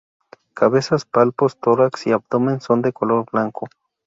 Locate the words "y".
2.07-2.11